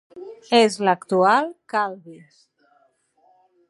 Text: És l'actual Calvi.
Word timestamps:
És 0.59 0.77
l'actual 0.87 1.53
Calvi. 1.75 2.19